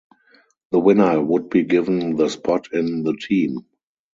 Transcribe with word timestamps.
The 0.71 0.79
winner 0.79 1.21
would 1.23 1.51
be 1.51 1.61
given 1.61 2.15
the 2.15 2.27
spot 2.27 2.73
in 2.73 3.03
the 3.03 3.13
team. 3.15 3.65